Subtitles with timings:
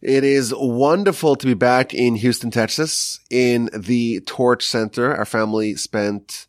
[0.00, 5.12] It is wonderful to be back in Houston, Texas, in the Torch Center.
[5.12, 6.46] Our family spent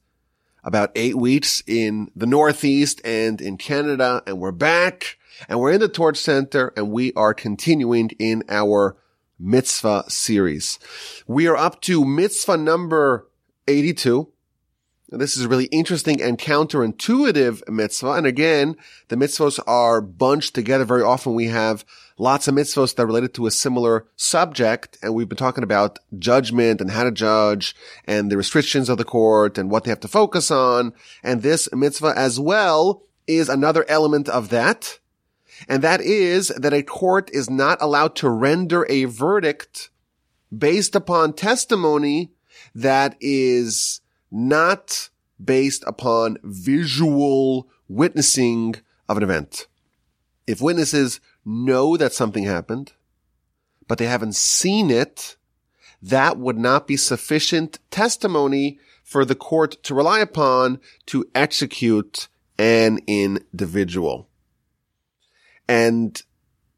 [0.63, 5.17] about eight weeks in the Northeast and in Canada, and we're back,
[5.47, 8.97] and we're in the Torch Center, and we are continuing in our
[9.39, 10.77] mitzvah series.
[11.25, 13.31] We are up to mitzvah number
[13.67, 14.31] 82.
[15.11, 18.11] This is a really interesting and counterintuitive mitzvah.
[18.11, 18.75] And again,
[19.07, 20.85] the mitzvahs are bunched together.
[20.85, 21.83] Very often we have
[22.19, 24.97] lots of mitzvahs that are related to a similar subject.
[25.01, 29.05] And we've been talking about judgment and how to judge and the restrictions of the
[29.05, 30.93] court and what they have to focus on.
[31.23, 34.99] And this mitzvah as well is another element of that.
[35.67, 39.89] And that is that a court is not allowed to render a verdict
[40.55, 42.31] based upon testimony
[42.75, 45.09] that is not
[45.43, 48.75] based upon visual witnessing
[49.07, 49.67] of an event.
[50.47, 52.93] If witnesses know that something happened,
[53.87, 55.35] but they haven't seen it,
[56.01, 62.99] that would not be sufficient testimony for the court to rely upon to execute an
[63.07, 64.29] individual.
[65.67, 66.21] And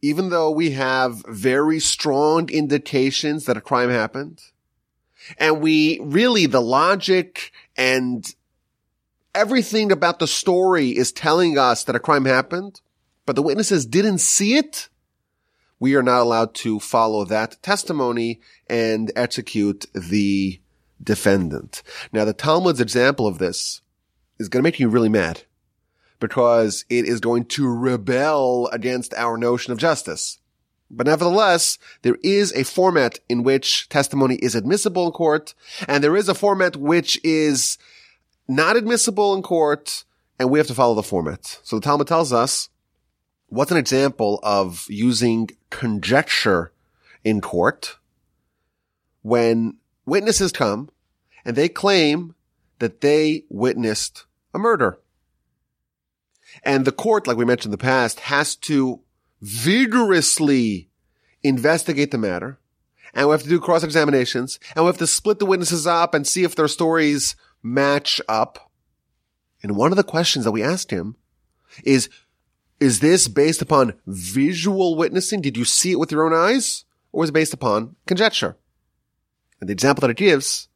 [0.02, 4.42] even though we have very strong indications that a crime happened,
[5.38, 8.26] and we really, the logic and
[9.36, 12.82] everything about the story is telling us that a crime happened,
[13.26, 14.90] but the witnesses didn't see it.
[15.80, 20.62] We are not allowed to follow that testimony and execute the
[21.04, 21.82] defendant.
[22.14, 23.82] Now, the Talmud's example of this
[24.38, 25.44] is going to make you really mad
[26.20, 30.40] because it is going to rebel against our notion of justice.
[30.90, 35.56] But nevertheless, there is a format in which testimony is admissible in court,
[35.88, 37.78] and there is a format which is
[38.48, 40.04] not admissible in court,
[40.38, 41.60] and we have to follow the format.
[41.64, 42.70] So the Talmud tells us,
[43.52, 46.72] what's an example of using conjecture
[47.24, 47.98] in court
[49.24, 50.90] when witnesses come
[51.44, 52.34] and they claim
[52.80, 54.98] that they witnessed a murder.
[56.64, 59.02] And the court, like we mentioned in the past, has to
[59.42, 60.90] vigorously
[61.44, 62.58] investigate the matter.
[63.14, 66.14] And we have to do cross examinations and we have to split the witnesses up
[66.14, 68.72] and see if their stories match up.
[69.62, 71.18] And one of the questions that we asked him
[71.84, 72.10] is,
[72.82, 75.40] is this based upon visual witnessing?
[75.40, 76.84] Did you see it with your own eyes?
[77.12, 78.58] Or is it based upon conjecture?
[79.60, 80.68] And the example that it gives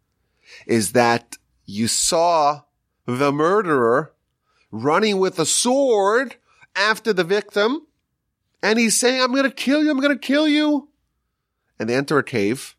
[0.68, 2.62] is that you saw
[3.08, 4.14] the murderer
[4.72, 6.36] running with a sword
[6.76, 7.88] after the victim
[8.62, 9.90] and he's saying, I'm going to kill you.
[9.90, 10.90] I'm going to kill you.
[11.80, 12.76] And they enter a cave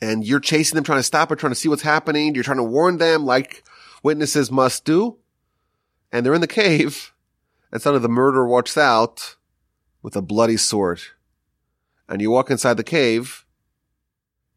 [0.00, 2.34] and you're chasing them, trying to stop it, trying to see what's happening.
[2.34, 3.64] You're trying to warn them like
[4.04, 5.16] witnesses must do.
[6.12, 7.12] And they're in the cave
[7.72, 9.36] and suddenly the murderer walks out
[10.02, 11.00] with a bloody sword.
[12.08, 13.44] And you walk inside the cave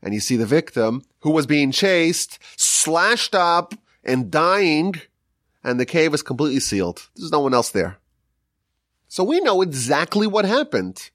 [0.02, 4.96] and you see the victim who was being chased, slashed up and dying.
[5.64, 7.10] And the cave is completely sealed.
[7.16, 7.98] There's no one else there.
[9.08, 11.12] So we know exactly what happened.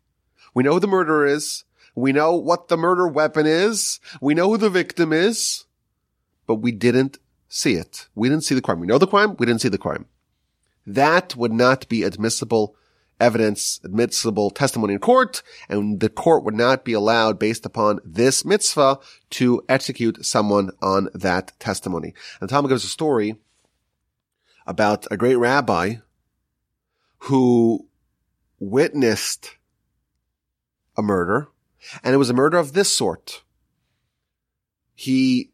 [0.55, 1.65] We know who the murderer is.
[1.95, 3.99] We know what the murder weapon is.
[4.21, 5.65] We know who the victim is,
[6.47, 8.07] but we didn't see it.
[8.15, 8.79] We didn't see the crime.
[8.79, 9.35] We know the crime.
[9.37, 10.07] We didn't see the crime.
[10.89, 12.75] That would not be admissible
[13.21, 18.43] evidence, admissible testimony in court, and the court would not be allowed based upon this
[18.43, 18.99] mitzvah
[19.31, 22.15] to execute someone on that testimony.
[22.41, 23.37] And Talmud gives a story
[24.67, 25.97] about a great rabbi
[27.19, 27.87] who
[28.59, 29.57] witnessed
[30.97, 31.49] a murder,
[32.03, 33.43] and it was a murder of this sort.
[34.95, 35.51] He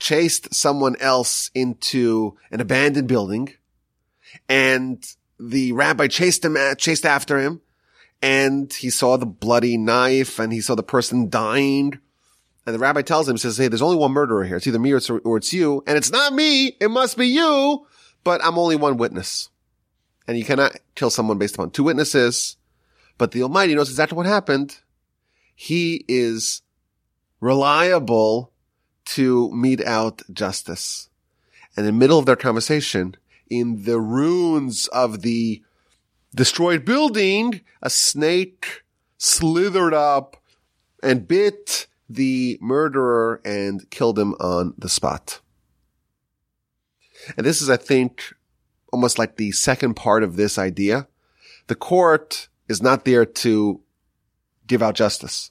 [0.00, 3.54] chased someone else into an abandoned building,
[4.48, 5.04] and
[5.38, 7.60] the rabbi chased him, chased after him,
[8.22, 11.98] and he saw the bloody knife, and he saw the person dying.
[12.66, 14.56] And the rabbi tells him, he says, Hey, there's only one murderer here.
[14.56, 15.82] It's either me or it's, or it's you.
[15.86, 16.76] And it's not me.
[16.80, 17.86] It must be you,
[18.24, 19.48] but I'm only one witness
[20.28, 22.58] and you cannot kill someone based upon two witnesses.
[23.16, 24.78] But the Almighty knows exactly what happened.
[25.54, 26.62] He is
[27.40, 28.52] reliable
[29.06, 31.08] to mete out justice.
[31.76, 33.16] And in the middle of their conversation,
[33.50, 35.62] in the ruins of the
[36.34, 38.82] destroyed building, a snake
[39.16, 40.36] slithered up
[41.02, 45.40] and bit the murderer and killed him on the spot.
[47.36, 48.32] And this is, I think,
[48.92, 51.08] almost like the second part of this idea.
[51.66, 53.80] The court is not there to
[54.66, 55.50] give out justice.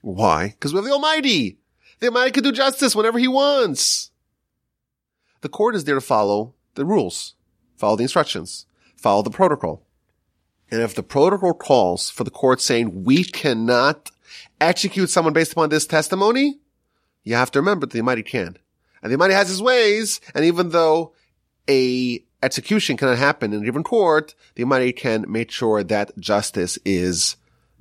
[0.00, 0.48] Why?
[0.48, 1.58] Because we have the Almighty.
[2.00, 4.10] The Almighty can do justice whenever he wants.
[5.40, 7.34] The court is there to follow the rules,
[7.76, 8.66] follow the instructions,
[8.96, 9.82] follow the protocol.
[10.70, 14.10] And if the protocol calls for the court saying we cannot
[14.60, 16.58] execute someone based upon this testimony,
[17.24, 18.58] you have to remember that the Almighty can.
[19.02, 21.14] And the Almighty has his ways, and even though
[21.68, 26.78] a execution cannot happen in a given court, the Almighty can make sure that justice
[26.84, 27.36] is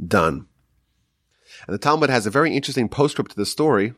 [0.05, 0.47] done.
[1.67, 3.93] And the Talmud has a very interesting postscript to this story.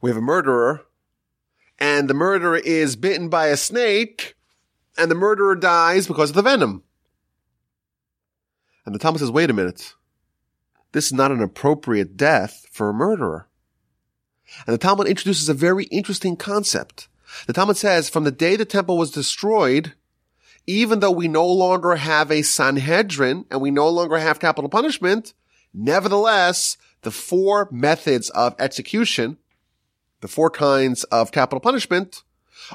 [0.00, 0.86] We have a murderer,
[1.78, 4.34] and the murderer is bitten by a snake,
[4.96, 6.82] and the murderer dies because of the venom.
[8.86, 9.94] And the Talmud says, wait a minute.
[10.92, 13.48] This is not an appropriate death for a murderer.
[14.66, 17.08] And the Talmud introduces a very interesting concept.
[17.46, 19.94] The Talmud says, from the day the temple was destroyed,
[20.66, 25.34] even though we no longer have a Sanhedrin and we no longer have capital punishment,
[25.72, 29.38] nevertheless, the four methods of execution,
[30.24, 32.22] the four kinds of capital punishment,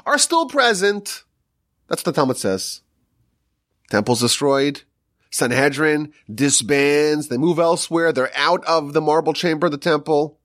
[0.06, 1.24] are still present.
[1.88, 2.82] That's what the Talmud says.
[3.90, 4.82] Temple's destroyed.
[5.32, 7.26] Sanhedrin disbands.
[7.26, 8.12] They move elsewhere.
[8.12, 10.38] They're out of the marble chamber of the temple.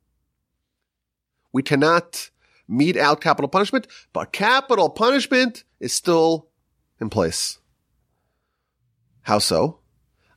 [1.54, 2.32] We cannot
[2.68, 6.48] mete out capital punishment, but capital punishment is still
[7.00, 7.60] in place.
[9.22, 9.82] How so?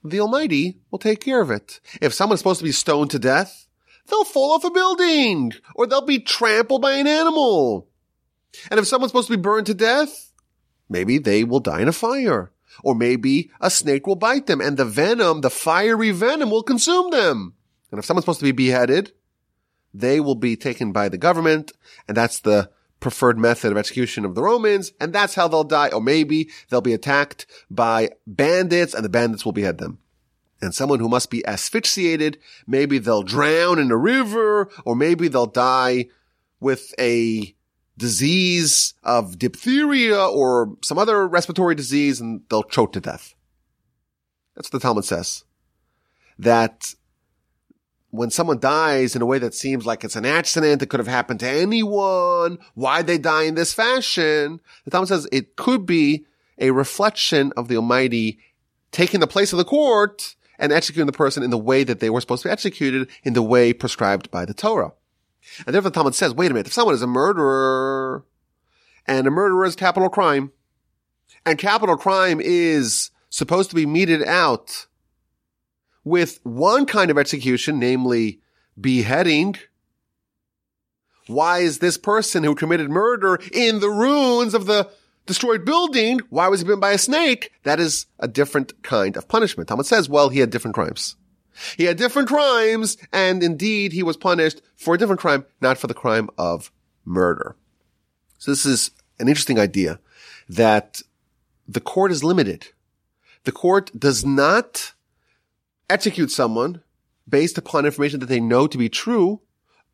[0.05, 1.81] The Almighty will take care of it.
[2.03, 3.68] If someone's supposed to be stoned to death,
[4.09, 7.89] they'll fall off a building or they'll be trampled by an animal.
[8.71, 10.33] And if someone's supposed to be burned to death,
[10.89, 12.53] maybe they will die in a fire.
[12.85, 17.11] Or maybe a snake will bite them and the venom, the fiery venom will consume
[17.11, 17.55] them.
[17.91, 19.13] And if someone's supposed to be beheaded,
[19.93, 21.73] they will be taken by the government
[22.07, 22.71] and that's the
[23.01, 25.89] preferred method of execution of the Romans, and that's how they'll die.
[25.89, 29.99] Or maybe they'll be attacked by bandits and the bandits will behead them.
[30.61, 35.47] And someone who must be asphyxiated, maybe they'll drown in a river, or maybe they'll
[35.47, 36.07] die
[36.61, 37.55] with a
[37.97, 43.35] disease of diphtheria or some other respiratory disease and they'll choke to death.
[44.55, 45.45] That's what the Talmud says.
[46.39, 46.95] That
[48.11, 51.09] when someone dies in a way that seems like it's an accident, it could have
[51.09, 56.25] happened to anyone, why they die in this fashion, the Talmud says it could be
[56.59, 58.39] a reflection of the Almighty
[58.91, 62.11] taking the place of the court and executing the person in the way that they
[62.11, 64.93] were supposed to be executed in the way prescribed by the Torah.
[65.67, 68.25] And therefore the Talmud says, wait a minute, if someone is a murderer
[69.07, 70.53] and a murderer is capital crime
[71.47, 74.87] and capital crime is supposed to be meted out
[76.05, 78.41] with one kind of execution, namely
[78.81, 79.57] beheading,
[81.27, 84.91] why is this person who committed murder in the ruins of the
[85.29, 87.53] destroyed building, why was he bitten by a snake?
[87.63, 89.69] That is a different kind of punishment.
[89.69, 91.15] Talmud says, well, he had different crimes.
[91.77, 95.87] He had different crimes, and indeed he was punished for a different crime, not for
[95.87, 96.73] the crime of
[97.05, 97.55] murder.
[98.39, 98.91] So this is
[99.21, 100.01] an interesting idea
[100.49, 101.03] that
[101.67, 102.69] the court is limited.
[103.45, 104.95] The court does not
[105.91, 106.83] execute someone
[107.29, 109.41] based upon information that they know to be true,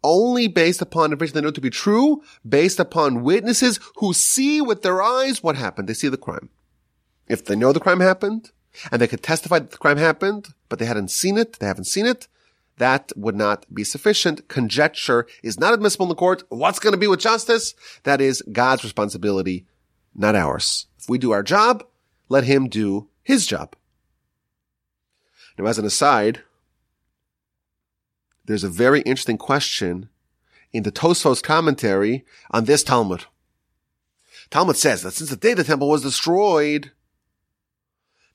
[0.04, 4.82] only based upon information they know to be true, based upon witnesses who see with
[4.82, 5.88] their eyes what happened.
[5.88, 6.50] They see the crime.
[7.26, 8.52] If they know the crime happened,
[8.92, 11.86] and they could testify that the crime happened, but they hadn't seen it, they haven't
[11.86, 12.28] seen it,
[12.78, 14.48] that would not be sufficient.
[14.48, 16.42] Conjecture is not admissible in the court.
[16.48, 17.74] What's going to be with justice?
[18.02, 19.66] That is God's responsibility,
[20.14, 20.86] not ours.
[20.98, 21.84] If we do our job,
[22.28, 23.76] let him do his job.
[25.56, 26.42] Now, as an aside,
[28.44, 30.08] there's a very interesting question
[30.72, 33.24] in the Tosfos commentary on this Talmud.
[34.50, 36.90] Talmud says that since the day the temple was destroyed,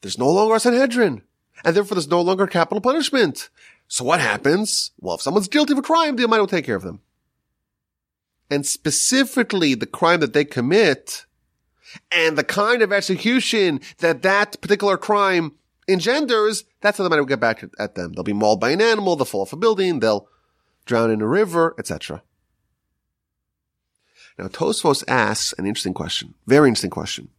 [0.01, 1.21] there's no longer a Sanhedrin,
[1.63, 3.49] and therefore there's no longer capital punishment.
[3.87, 4.91] So what happens?
[4.99, 7.01] Well, if someone's guilty of a crime, the Almighty will take care of them.
[8.49, 11.25] And specifically the crime that they commit
[12.11, 15.53] and the kind of execution that that particular crime
[15.91, 18.13] engenders, that's how the Almighty will get back at them.
[18.13, 20.27] They'll be mauled by an animal, they'll fall off a building, they'll
[20.85, 22.23] drown in a river, etc.
[24.37, 27.29] Now, Tosfos asks an interesting question, very interesting question.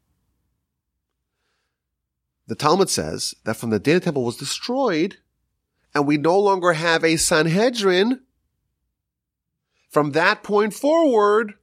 [2.47, 5.19] The Talmud says that from the day the temple was destroyed,
[5.95, 8.21] and we no longer have a Sanhedrin,
[9.89, 11.55] from that point forward,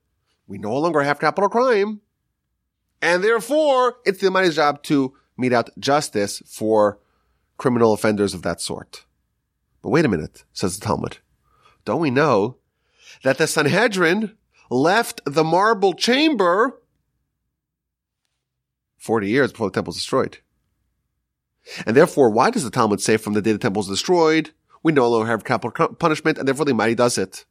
[0.48, 2.01] we no longer have capital crime,
[3.01, 7.00] and therefore it's the Almighty's job to mete out justice for
[7.58, 9.06] criminal offenders of that sort.
[9.82, 11.17] But wait a minute, says the Talmud.
[11.86, 12.58] Don't we know
[13.24, 14.36] that the Sanhedrin
[14.70, 16.82] left the marble chamber
[18.98, 20.39] 40 years before the temple was destroyed?
[21.86, 24.51] And therefore, why does the Talmud say from the day the temple was destroyed,
[24.84, 27.46] we no longer have capital punishment, and therefore the mighty does it?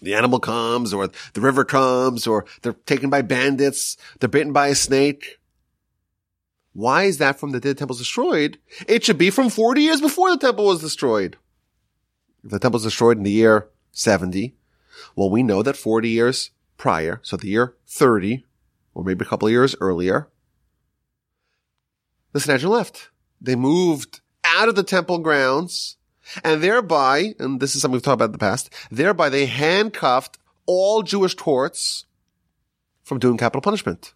[0.00, 4.68] The animal comes, or the river comes, or they're taken by bandits, they're bitten by
[4.68, 5.38] a snake.
[6.72, 8.58] Why is that from the day the temple was destroyed?
[8.86, 11.36] It should be from 40 years before the temple was destroyed.
[12.44, 14.54] If the temple was destroyed in the year 70,
[15.16, 18.44] well, we know that 40 years prior, so the year 30,
[18.94, 20.28] or maybe a couple of years earlier,
[22.32, 23.10] the Sanhedrin left.
[23.40, 25.96] They moved out of the temple grounds
[26.44, 30.38] and thereby, and this is something we've talked about in the past, thereby they handcuffed
[30.66, 32.04] all Jewish courts
[33.02, 34.12] from doing capital punishment.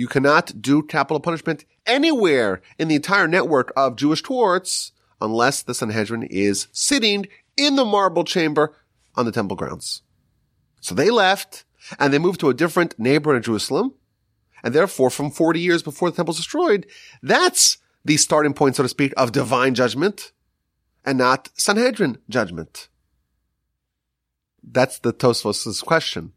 [0.00, 5.74] You cannot do capital punishment anywhere in the entire network of Jewish courts unless the
[5.74, 7.26] Sanhedrin is sitting
[7.58, 8.74] in the marble chamber
[9.14, 10.00] on the temple grounds.
[10.80, 11.64] So they left
[11.98, 13.92] and they moved to a different neighborhood in Jerusalem.
[14.64, 16.86] And therefore, from 40 years before the temple was destroyed,
[17.22, 20.32] that's the starting point, so to speak, of divine judgment
[21.04, 22.88] and not Sanhedrin judgment.
[24.62, 26.32] That's the Tosfos' question.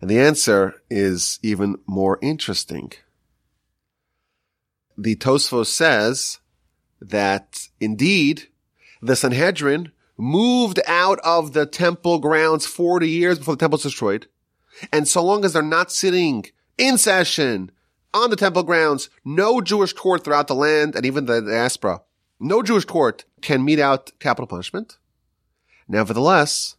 [0.00, 2.92] And the answer is even more interesting.
[4.98, 6.38] The Tosfos says
[7.00, 8.48] that indeed
[9.02, 14.26] the Sanhedrin moved out of the temple grounds 40 years before the temple was destroyed.
[14.92, 16.46] And so long as they're not sitting
[16.78, 17.70] in session
[18.14, 22.02] on the temple grounds, no Jewish court throughout the land and even the diaspora,
[22.40, 24.98] no Jewish court can mete out capital punishment.
[25.88, 26.76] Nevertheless,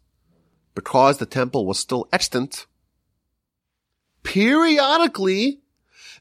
[0.76, 2.66] because the temple was still extant,
[4.28, 5.62] periodically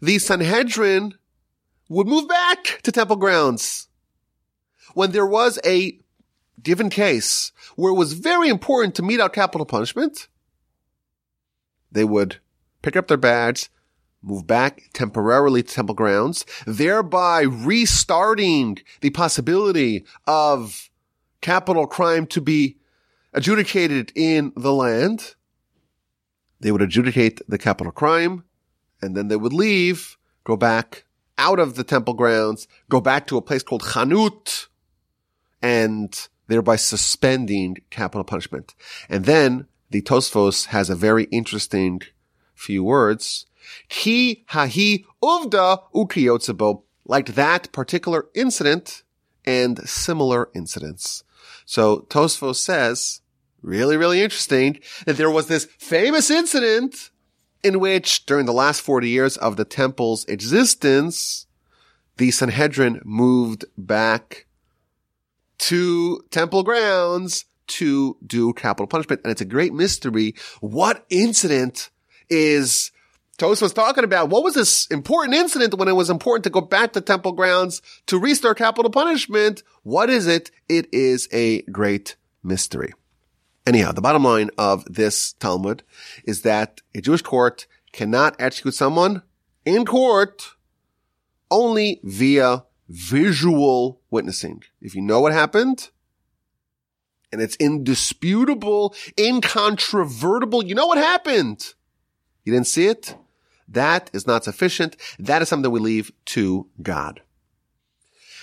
[0.01, 1.15] the Sanhedrin
[1.89, 3.89] would move back to temple grounds.
[4.95, 5.99] When there was a
[6.63, 10.29] given case where it was very important to mete out capital punishment,
[11.91, 12.37] they would
[12.83, 13.71] pick up their badge,
[14.23, 20.91] move back temporarily to temple grounds, thereby restarting the possibility of
[21.41, 22.77] capital crime to be
[23.33, 25.35] adjudicated in the land.
[26.61, 28.45] They would adjudicate the capital crime
[29.03, 31.05] and then they would leave, go back
[31.39, 34.69] out of the temple grounds, go back to a place called Chanut
[35.61, 38.75] and thereby suspending capital punishment.
[39.09, 42.03] And then the Tosfos has a very interesting
[42.55, 43.47] few words.
[43.89, 49.03] Ki hahi uvda ukiyotzibo, like that particular incident
[49.45, 51.25] and similar incidents.
[51.65, 53.21] So Tosfos says,
[53.63, 57.11] really, really interesting, that there was this famous incident
[57.63, 61.47] in which during the last 40 years of the temple's existence,
[62.17, 64.47] the Sanhedrin moved back
[65.59, 69.21] to temple grounds to do capital punishment.
[69.25, 70.35] And it's a great mystery.
[70.61, 71.91] What incident
[72.31, 72.93] is
[73.39, 74.29] Tosfos talking about?
[74.29, 77.83] What was this important incident when it was important to go back to temple grounds
[78.07, 79.63] to restore capital punishment?
[79.83, 80.51] What is it?
[80.69, 82.93] It is a great mystery.
[83.67, 85.83] Anyhow, the bottom line of this Talmud
[86.25, 89.23] is that a Jewish court cannot execute someone
[89.65, 90.55] in court
[91.51, 94.63] only via visual witnessing.
[94.81, 95.91] If you know what happened,
[97.33, 101.75] and it's indisputable, incontrovertible, you know what happened.
[102.45, 103.17] You didn't see it?
[103.67, 104.97] That is not sufficient.
[105.19, 107.23] That is something we leave to God.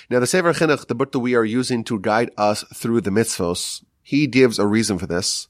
[0.10, 3.10] Now, the Sefer Chinuch, the book that we are using to guide us through the
[3.10, 5.48] mitzvos, he gives a reason for this.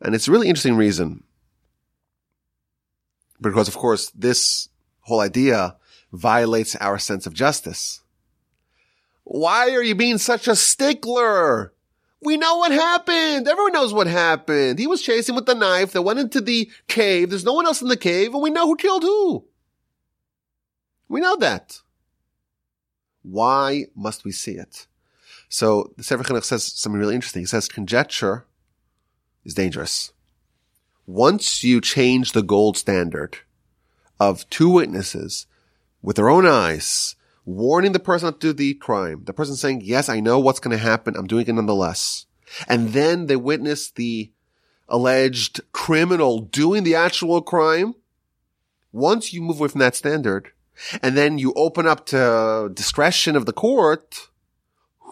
[0.00, 1.24] And it's a really interesting reason.
[3.40, 4.68] Because, of course, this
[5.00, 5.76] whole idea
[6.12, 8.02] violates our sense of justice.
[9.24, 11.72] Why are you being such a stickler?
[12.20, 13.48] We know what happened.
[13.48, 14.78] Everyone knows what happened.
[14.78, 17.30] He was chasing with the knife that went into the cave.
[17.30, 19.44] There's no one else in the cave and we know who killed who.
[21.08, 21.80] We know that.
[23.22, 24.86] Why must we see it?
[25.48, 27.42] So the Sefer Chinuch says something really interesting.
[27.42, 28.46] He says conjecture
[29.44, 30.12] is dangerous.
[31.06, 33.38] Once you change the gold standard
[34.18, 35.46] of two witnesses
[36.02, 39.22] with their own eyes warning the person not to do the crime.
[39.24, 41.14] The person saying, yes, I know what's going to happen.
[41.16, 42.26] I'm doing it nonetheless.
[42.68, 44.32] And then they witness the
[44.88, 47.94] alleged criminal doing the actual crime.
[48.92, 50.52] Once you move away from that standard
[51.02, 54.28] and then you open up to discretion of the court,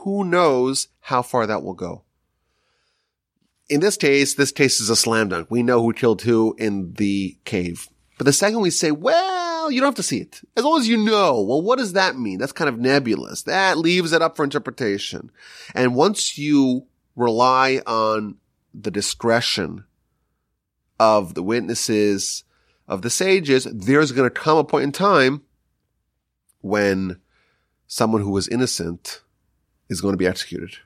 [0.02, 2.02] who knows how far that will go.
[3.68, 5.50] In this case, this case is a slam dunk.
[5.50, 7.88] We know who killed who in the cave.
[8.18, 10.40] But the second we say, well, you don't have to see it.
[10.56, 12.38] As long as you know, well, what does that mean?
[12.38, 13.42] That's kind of nebulous.
[13.44, 15.30] That leaves it up for interpretation.
[15.74, 18.36] And once you rely on
[18.74, 19.84] the discretion
[20.98, 22.44] of the witnesses,
[22.88, 25.42] of the sages, there's going to come a point in time
[26.60, 27.20] when
[27.86, 29.22] someone who was innocent
[29.92, 30.76] is going to be executed.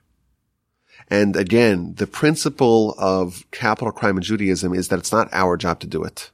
[1.09, 5.81] And again, the principle of capital crime in Judaism is that it's not our job
[5.81, 6.31] to do it.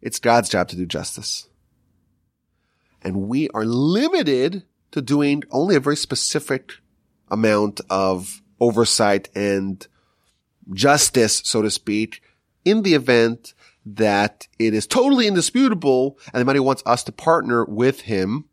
[0.00, 1.48] It's God's job to do justice.
[3.02, 6.72] And we are limited to doing only a very specific
[7.30, 9.86] amount of oversight and
[10.72, 12.22] justice, so to speak,
[12.64, 13.54] in the event
[13.86, 18.44] that it is totally indisputable and the money wants us to partner with him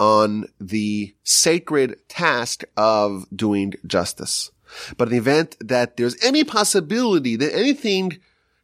[0.00, 4.50] on the sacred task of doing justice.
[4.96, 8.18] But in the event that there's any possibility that anything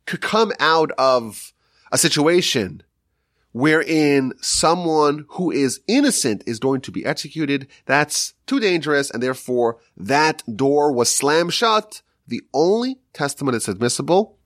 [0.06, 1.52] could come out of
[1.92, 2.82] a situation
[3.52, 9.78] wherein someone who is innocent is going to be executed, that's too dangerous and therefore
[9.96, 12.02] that door was slammed shut.
[12.26, 14.38] The only testimony that's admissible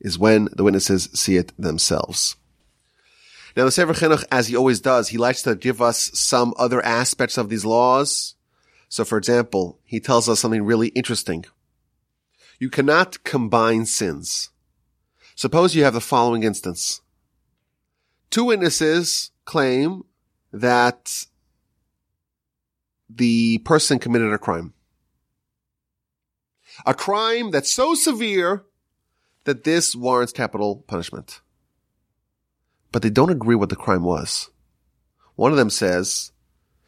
[0.00, 2.36] is when the witnesses see it themselves.
[3.56, 6.84] Now the Sefer Chinuch, as he always does, he likes to give us some other
[6.84, 8.34] aspects of these laws.
[8.88, 11.44] So for example, he tells us something really interesting.
[12.58, 14.50] You cannot combine sins.
[15.36, 17.00] Suppose you have the following instance.
[18.30, 20.04] Two witnesses claim
[20.52, 21.26] that
[23.08, 24.74] the person committed a crime.
[26.86, 28.64] A crime that's so severe
[29.44, 31.40] that this warrants capital punishment
[32.94, 34.50] but they don't agree what the crime was.
[35.34, 36.30] One of them says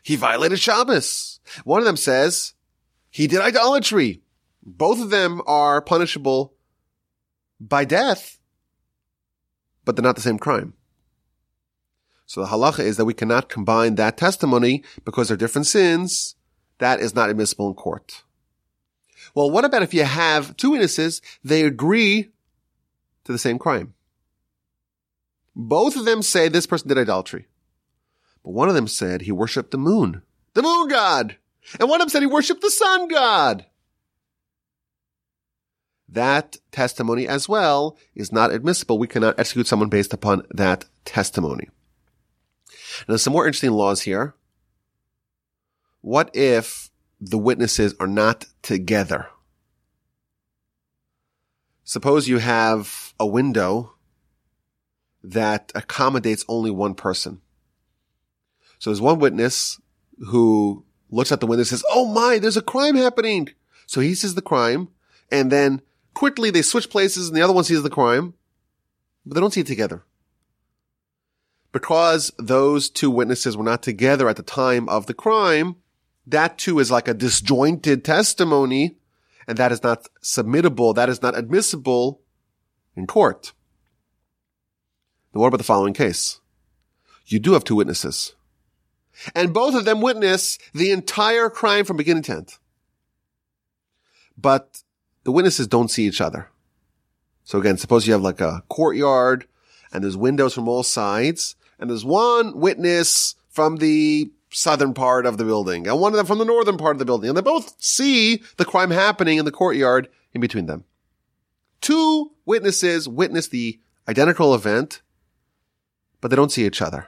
[0.04, 1.40] he violated Shabbos.
[1.64, 2.54] One of them says
[3.10, 4.22] he did idolatry.
[4.62, 6.54] Both of them are punishable
[7.58, 8.38] by death,
[9.84, 10.74] but they're not the same crime.
[12.24, 16.36] So the halacha is that we cannot combine that testimony because they're different sins.
[16.78, 18.22] That is not admissible in court.
[19.34, 22.30] Well, what about if you have two witnesses, they agree
[23.24, 23.95] to the same crime?
[25.58, 27.46] Both of them say this person did idolatry.
[28.44, 30.20] But one of them said he worshiped the moon,
[30.52, 31.36] the moon god.
[31.80, 33.64] And one of them said he worshiped the sun god.
[36.08, 38.98] That testimony as well is not admissible.
[38.98, 41.68] We cannot execute someone based upon that testimony.
[43.08, 44.34] Now, some more interesting laws here.
[46.02, 49.28] What if the witnesses are not together?
[51.82, 53.95] Suppose you have a window
[55.32, 57.40] that accommodates only one person.
[58.78, 59.80] So there's one witness
[60.28, 63.48] who looks at the window and says, Oh my, there's a crime happening.
[63.86, 64.88] So he sees the crime
[65.30, 65.82] and then
[66.14, 68.34] quickly they switch places and the other one sees the crime,
[69.24, 70.04] but they don't see it together.
[71.72, 75.76] Because those two witnesses were not together at the time of the crime,
[76.26, 78.96] that too is like a disjointed testimony
[79.46, 80.94] and that is not submittable.
[80.94, 82.20] That is not admissible
[82.96, 83.52] in court.
[85.36, 86.40] Then what about the following case?
[87.26, 88.34] You do have two witnesses.
[89.34, 92.54] And both of them witness the entire crime from beginning to end.
[94.38, 94.82] But
[95.24, 96.48] the witnesses don't see each other.
[97.44, 99.46] So again, suppose you have like a courtyard
[99.92, 105.36] and there's windows from all sides and there's one witness from the southern part of
[105.36, 107.42] the building and one of them from the northern part of the building and they
[107.42, 110.84] both see the crime happening in the courtyard in between them.
[111.82, 115.02] Two witnesses witness the identical event
[116.26, 117.06] but they don't see each other.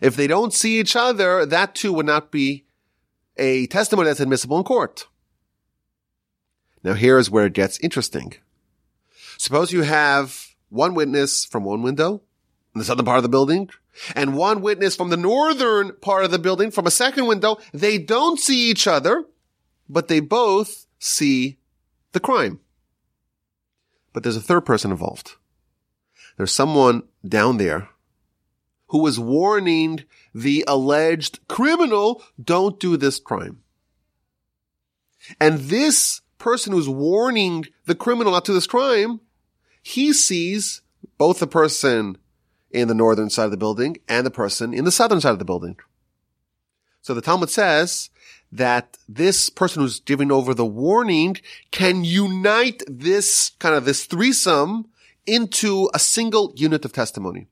[0.00, 2.64] If they don't see each other, that too would not be
[3.36, 5.06] a testimony that's admissible in court.
[6.82, 8.32] Now here is where it gets interesting.
[9.36, 12.22] Suppose you have one witness from one window
[12.74, 13.68] in the southern part of the building
[14.14, 17.58] and one witness from the northern part of the building from a second window.
[17.74, 19.26] They don't see each other,
[19.90, 21.58] but they both see
[22.12, 22.60] the crime.
[24.14, 25.34] But there's a third person involved.
[26.38, 27.90] There's someone down there
[28.88, 33.62] who was warning the alleged criminal, don't do this crime.
[35.40, 39.20] And this person who's warning the criminal not to this crime,
[39.82, 40.82] he sees
[41.18, 42.18] both the person
[42.70, 45.38] in the northern side of the building and the person in the southern side of
[45.38, 45.76] the building.
[47.00, 48.10] So the Talmud says
[48.52, 51.36] that this person who's giving over the warning
[51.70, 54.86] can unite this kind of this threesome
[55.26, 57.48] into a single unit of testimony.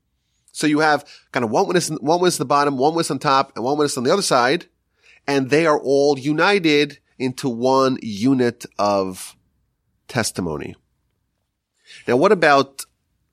[0.55, 3.19] So you have kind of one witness, one witness at the bottom, one witness on
[3.19, 4.67] top, and one witness on the other side,
[5.27, 9.35] and they are all united into one unit of
[10.07, 10.73] testimony.
[12.07, 12.85] Now, what about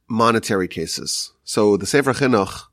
[0.09, 1.33] monetary cases?
[1.45, 2.65] So the Sefer Chinuch,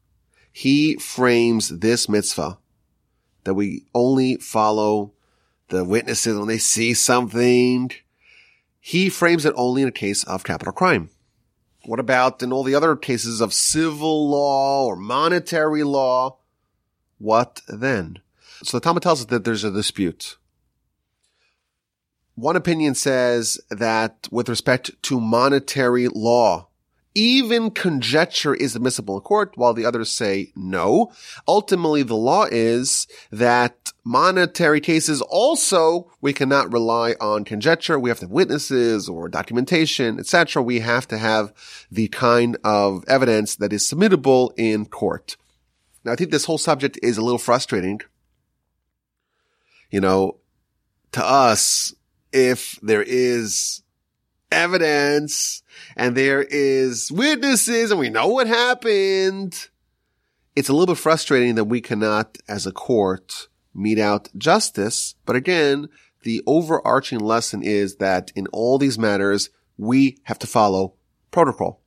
[0.51, 2.57] he frames this mitzvah
[3.43, 5.13] that we only follow
[5.67, 7.91] the witnesses when they see something.
[8.79, 11.12] He frames it only in a case of capital crime.
[11.89, 16.38] What about in all the other cases of civil law or monetary law?
[17.17, 18.19] What then?
[18.63, 20.38] So the Talmud tells us that there's a dispute.
[22.36, 26.67] One opinion says that with respect to monetary law,
[27.15, 31.12] even conjecture is admissible in court, while the others say no.
[31.48, 38.00] Ultimately, the law is that monetary cases also, we cannot rely on conjecture.
[38.00, 40.62] We have to have witnesses or documentation, etc.
[40.62, 41.54] We have to have
[41.91, 45.36] the kind of evidence that is submittable in court.
[46.04, 48.02] Now, I think this whole subject is a little frustrating.
[49.91, 50.38] You know,
[51.12, 51.93] to us,
[52.32, 53.82] if there is
[54.51, 55.63] evidence
[55.95, 59.69] and there is witnesses and we know what happened.
[60.55, 65.15] It's a little bit frustrating that we cannot, as a court, mete out justice.
[65.25, 65.89] But again,
[66.23, 70.95] the overarching lesson is that in all these matters, we have to follow
[71.31, 71.81] protocol.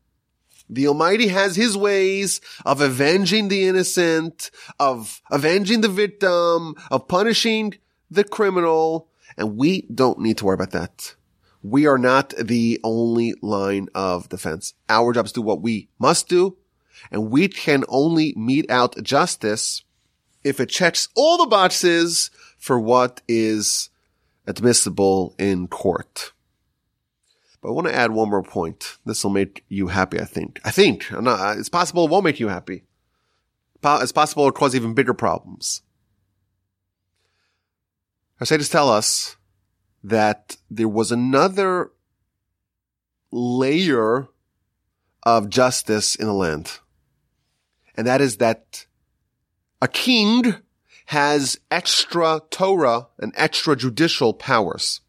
[0.71, 7.75] The Almighty has his ways of avenging the innocent, of avenging the victim, of punishing
[8.11, 11.15] the criminal, and we don't need to worry about that
[11.63, 14.75] we are not the only line of defense.
[14.89, 16.57] Our job is to do what we must do,
[17.11, 19.83] and we can only mete out justice
[20.45, 23.91] if it checks all the boxes for what is
[24.47, 26.33] admissible in court.
[27.61, 28.99] But I want to add one more point.
[29.07, 30.61] This will make you happy, I think.
[30.65, 31.11] I think.
[31.13, 32.83] Not, uh, it's possible it won't make you happy.
[33.85, 35.83] It's possible it'll cause even bigger problems.
[38.41, 39.37] Hasidus tell us
[40.05, 41.93] that there was another
[43.31, 44.29] layer
[45.23, 46.79] of justice in the land.
[47.95, 48.87] And that is that
[49.81, 50.57] a king
[51.07, 55.01] has extra Torah and extra judicial powers.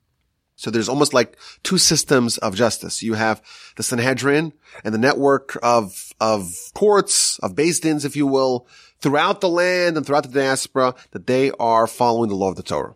[0.56, 3.03] So there's almost like two systems of justice.
[3.03, 3.41] You have
[3.75, 4.53] the Sanhedrin
[4.84, 8.67] and the network of, of courts, of Beis Dins, if you will,
[8.99, 12.63] throughout the land and throughout the diaspora that they are following the law of the
[12.63, 12.95] Torah.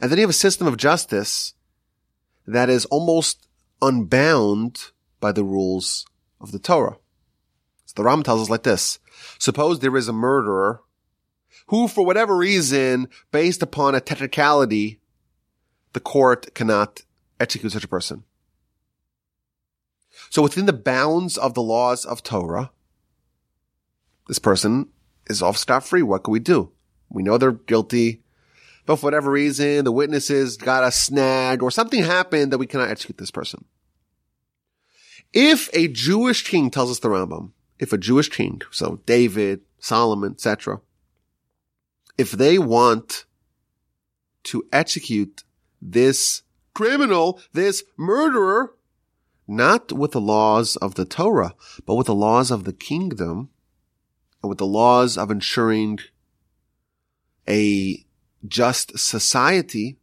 [0.00, 1.54] And then you have a system of justice
[2.46, 3.48] that is almost
[3.80, 6.06] unbound by the rules
[6.40, 6.96] of the Torah.
[7.86, 8.98] So the Rambam tells us like this.
[9.38, 10.82] Suppose there is a murderer
[11.68, 15.00] who, for whatever reason, based upon a technicality,
[15.92, 17.02] the court cannot
[17.40, 18.24] execute such a person.
[20.30, 22.70] So within the bounds of the laws of Torah,
[24.26, 24.88] this person
[25.26, 26.02] is off scot-free.
[26.02, 26.72] What can we do?
[27.08, 28.23] We know they're guilty
[28.86, 32.90] but for whatever reason, the witnesses got a snag or something happened that we cannot
[32.90, 33.64] execute this person.
[35.32, 40.32] If a Jewish king tells us the Rambam, if a Jewish king, so David, Solomon,
[40.32, 40.80] etc.,
[42.16, 43.24] if they want
[44.44, 45.42] to execute
[45.80, 46.42] this
[46.74, 48.74] criminal, this murderer,
[49.48, 53.50] not with the laws of the Torah, but with the laws of the kingdom,
[54.42, 55.98] and with the laws of ensuring
[57.48, 58.03] a
[58.46, 59.96] just society,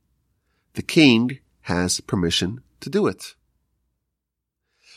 [0.74, 3.36] the king has permission to do it.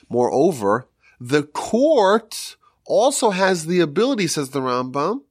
[0.09, 0.88] Moreover,
[1.20, 5.22] the court also has the ability, says the Rambam,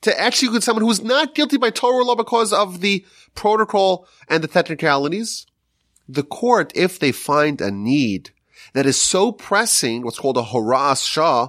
[0.00, 4.42] to execute someone who is not guilty by Torah law because of the protocol and
[4.42, 5.46] the technicalities.
[6.08, 8.30] The court, if they find a need
[8.72, 11.48] that is so pressing, what's called a horas shah,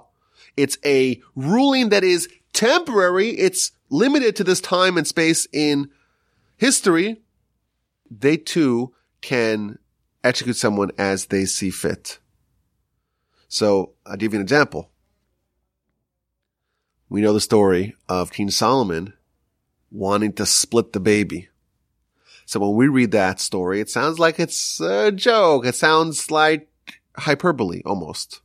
[0.57, 5.89] it's a ruling that is temporary, it's limited to this time and space in
[6.59, 7.21] history,
[8.11, 9.79] they too can
[10.23, 12.19] execute someone as they see fit.
[13.47, 14.91] So I'll give you an example.
[17.07, 19.13] We know the story of King Solomon
[19.89, 21.49] wanting to split the baby.
[22.45, 25.65] So when we read that story, it sounds like it's a joke.
[25.65, 26.69] It sounds like
[27.15, 28.41] hyperbole almost.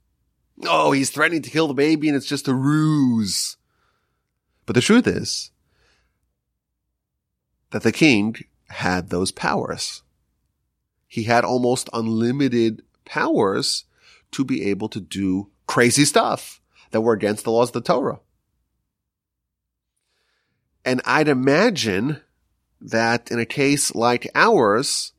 [0.62, 3.56] Oh, he's threatening to kill the baby and it's just a ruse.
[4.66, 5.50] But the truth is,
[7.74, 8.36] that the king
[8.68, 10.04] had those powers.
[11.08, 13.86] He had almost unlimited powers
[14.30, 16.60] to be able to do crazy stuff
[16.92, 18.20] that were against the laws of the Torah.
[20.84, 22.20] And I'd imagine
[22.80, 25.12] that in a case like ours,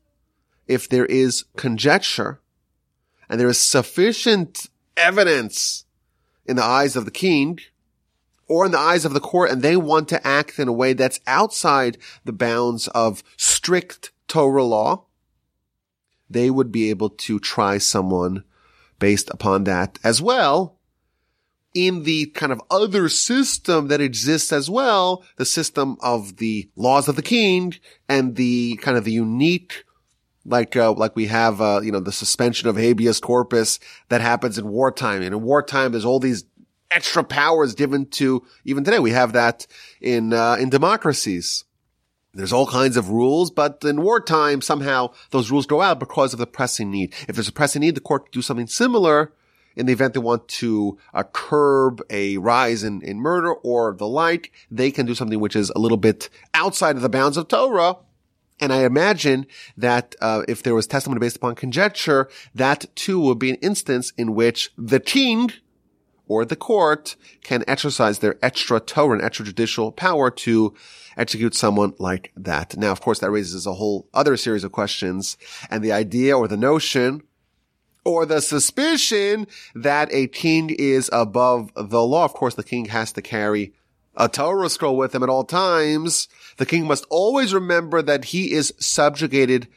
[0.66, 2.40] if there is conjecture
[3.28, 5.84] and there is sufficient evidence
[6.46, 7.58] in the eyes of the king
[8.48, 10.92] or in the eyes of the court and they want to act in a way
[10.92, 15.06] that's outside the bounds of strict Torah law,
[16.28, 18.44] they would be able to try someone
[18.98, 20.78] based upon that as well.
[21.74, 27.06] In the kind of other system that exists as well, the system of the laws
[27.06, 27.74] of the king
[28.08, 29.84] and the kind of the unique
[30.46, 33.78] like uh, like we have uh, you know the suspension of habeas corpus
[34.08, 35.22] that happens in wartime.
[35.22, 36.44] And in wartime, there's all these
[36.96, 38.98] extra powers given to even today.
[38.98, 39.66] We have that
[40.00, 41.64] in uh, in democracies.
[42.32, 46.38] There's all kinds of rules, but in wartime, somehow those rules go out because of
[46.38, 47.14] the pressing need.
[47.28, 49.32] If there's a pressing need, the court do something similar
[49.74, 54.06] in the event they want to uh, curb a rise in, in murder or the
[54.06, 57.48] like, they can do something which is a little bit outside of the bounds of
[57.48, 57.96] Torah.
[58.58, 63.38] And I imagine that uh, if there was testimony based upon conjecture, that too would
[63.38, 65.52] be an instance in which the king
[66.26, 70.74] or the court can exercise their extra Torah and extrajudicial power to
[71.16, 72.76] execute someone like that.
[72.76, 75.36] Now, of course, that raises a whole other series of questions
[75.70, 77.22] and the idea or the notion
[78.04, 82.24] or the suspicion that a king is above the law.
[82.24, 83.72] Of course, the king has to carry
[84.16, 86.28] a Torah scroll with him at all times.
[86.56, 89.68] The king must always remember that he is subjugated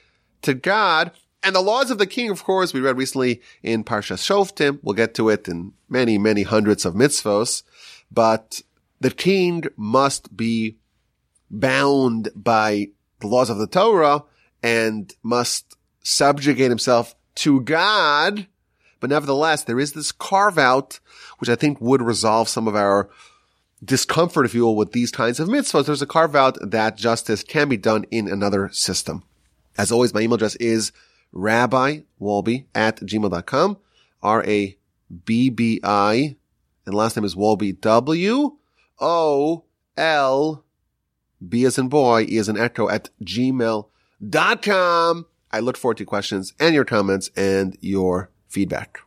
[0.43, 1.11] to God.
[1.41, 4.79] And the laws of the king, of course, we read recently in Parsha Shoftim.
[4.83, 7.63] We'll get to it in many, many hundreds of mitzvos.
[8.11, 8.61] But
[8.99, 10.77] the king must be
[11.49, 12.89] bound by
[13.21, 14.23] the laws of the Torah
[14.61, 18.47] and must subjugate himself to God.
[18.99, 20.99] But nevertheless, there is this carve out,
[21.37, 23.09] which I think would resolve some of our
[23.83, 25.85] discomfort, if you will, with these kinds of mitzvahs.
[25.85, 29.23] There's a carve out that justice can be done in another system.
[29.77, 30.91] As always, my email address is
[31.33, 33.77] rabbiwolbe at gmail.com.
[34.21, 34.75] R-A-B-B-I.
[36.85, 37.79] And last name is Wolbe.
[37.79, 38.55] W-O-L
[41.47, 45.25] B as in boy, E as in echo at gmail.com.
[45.51, 48.99] I look forward to questions and your comments and your feedback.